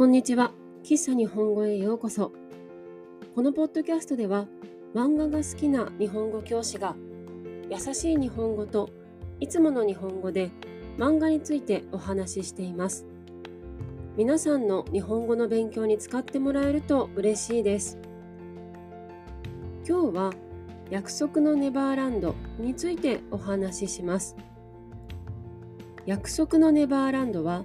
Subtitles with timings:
[0.00, 0.52] こんにちは。
[0.82, 2.32] 喫茶日本語へようこそ。
[3.34, 4.46] このポッドキャストでは、
[4.94, 6.96] 漫画が好きな日本語教師が、
[7.68, 8.88] 優しい日本語と
[9.40, 10.52] いつもの日本語で
[10.96, 13.04] 漫画についてお話ししています。
[14.16, 17.98] 皆さんの日本語の勉強に使ってもらえると嬉しいです。
[19.86, 20.32] 今日は
[20.88, 24.34] 約束のネバーランドについてお話しします。
[26.06, 27.64] 約束のネバーランドは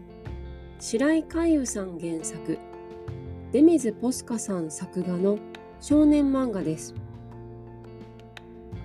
[0.80, 2.60] 白井海優さん原作
[3.54, 5.40] 出水ポスカさん作画の
[5.80, 6.94] 少年漫画です。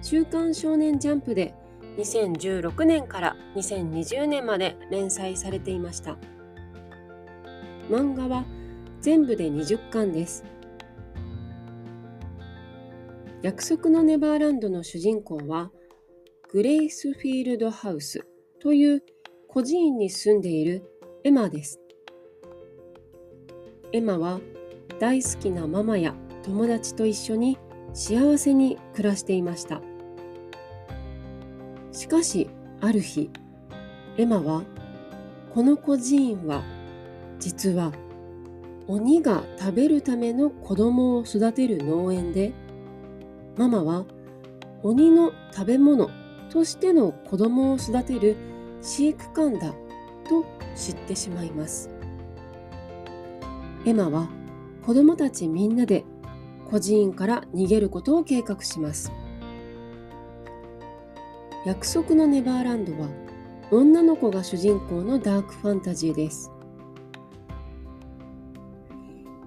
[0.00, 1.52] 週刊少年ジャンプで
[1.98, 6.16] 2016年から2020年まで連載されていました。
[7.88, 8.44] 漫画は
[9.00, 10.44] 全部で20巻です。
[13.42, 15.72] 約束のネバーランドの主人公は
[16.52, 18.24] グレイスフィールドハウス
[18.60, 19.02] という
[19.48, 20.84] 孤児院に住んでいる
[21.22, 21.78] エマです。
[23.92, 24.40] エマは
[24.98, 27.58] 大好きなママや友達と一緒に
[27.92, 29.82] 幸せに暮らしていました。
[31.92, 32.48] しかし、
[32.80, 33.30] ある日、
[34.16, 34.62] エマは、
[35.52, 36.62] この孤児院は、
[37.38, 37.92] 実は、
[38.86, 42.54] 鬼が食べるための子供を育てる農園で、
[43.58, 44.06] ママは
[44.82, 46.08] 鬼の食べ物
[46.48, 48.36] としての子供を育てる
[48.80, 49.74] 飼育官だ
[50.30, 50.44] と
[50.76, 51.90] 知ってしまいます。
[53.84, 54.28] エマは
[54.86, 56.04] 子供たちみんなで
[56.70, 59.12] 孤児院から逃げることを計画します。
[61.66, 63.08] 約束のネバーランドは
[63.72, 66.52] 女の子が主人公のダークファンタジーです。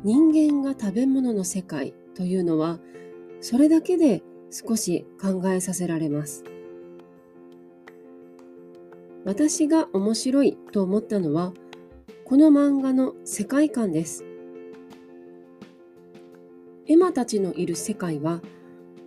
[0.03, 2.79] 人間が食べ物の世界というのは
[3.39, 6.43] それだけで少し考えさせられます。
[9.25, 11.53] 私が面白いと思ったのは、
[12.25, 14.25] この漫画の世界観です。
[16.87, 18.41] エマたちのいる世界は、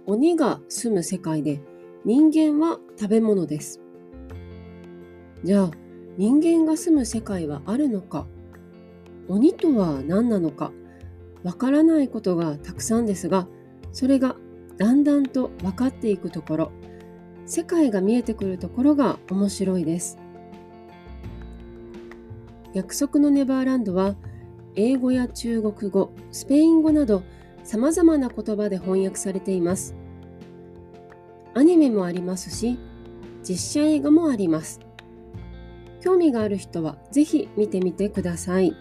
[0.06, 1.60] 鬼が住む世界で、
[2.04, 3.81] 人間は食べ物です。
[5.44, 5.71] じゃあ、
[6.16, 8.27] 人間が住む世界はあるのか？
[9.28, 10.72] 鬼とは何なのか？
[11.43, 13.47] わからないことがたくさんですが、
[13.93, 14.37] それが
[14.78, 16.72] だんだんと分かっていくところ、
[17.47, 20.19] 世界が見えてくるところが面白いです。
[22.75, 24.17] 約束のネバーランドは
[24.75, 27.23] 英語や中国語、スペイン語など
[27.65, 29.95] 様々な言葉で翻訳されています。
[31.55, 32.79] アニメもありますし、
[33.43, 34.81] 実写映画もあります。
[36.01, 38.77] 興味がある人はぜひ見てみてください。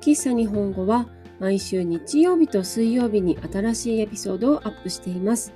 [0.00, 1.08] 喫茶日本語は
[1.38, 5.52] 毎週日曜日と水曜日に新しいエピソードをアップしています。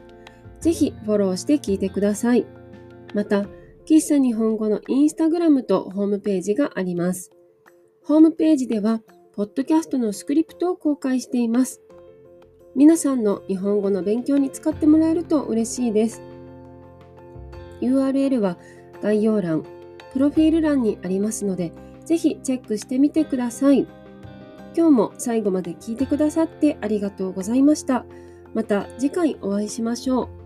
[0.60, 2.46] ぜひフォローして聞いてください。
[3.14, 3.46] また、
[3.86, 7.30] 喫茶日本語のインスタグラムとホームページがあります。
[8.04, 9.00] ホームページでは、
[9.32, 11.82] ポッドキャストのスクリプトを公開しています。
[12.74, 16.20] 皆さんの日本語の勉強に使ってもらえると嬉しいです。
[17.80, 18.58] URL は
[19.02, 19.64] 概要欄、
[20.12, 21.72] プロフィール欄にありますので、
[22.04, 23.86] ぜひチェックしてみてください。
[24.76, 28.04] 今日も最後まで聞いてくださってありがとうございました。
[28.52, 30.45] また次回お会いしましょう。